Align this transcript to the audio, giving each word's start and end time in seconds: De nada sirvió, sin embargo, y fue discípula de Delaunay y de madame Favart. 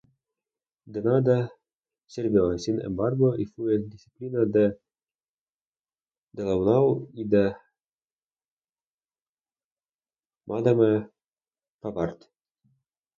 De 0.93 0.99
nada 1.07 1.51
sirvió, 2.07 2.57
sin 2.57 2.81
embargo, 2.81 3.37
y 3.37 3.45
fue 3.45 3.77
discípula 3.77 4.45
de 4.45 4.75
Delaunay 6.35 7.09
y 7.13 7.23
de 7.25 7.55
madame 10.47 11.07
Favart. 11.81 12.19